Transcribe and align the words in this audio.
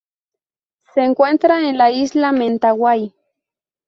Se 0.95 1.01
encuentra 1.03 1.61
en 1.69 1.77
la 1.77 1.91
isla 1.91 2.31
Mentawai. 2.31 3.13